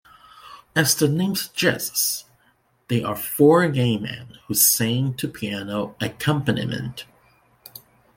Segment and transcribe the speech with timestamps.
[0.75, 2.25] As the name suggests,
[2.87, 7.05] they are four gay men who sing to piano accompaniment.